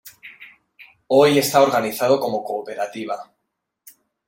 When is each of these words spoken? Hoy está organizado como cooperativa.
Hoy 1.09 1.37
está 1.37 1.61
organizado 1.61 2.19
como 2.19 2.43
cooperativa. 2.43 3.31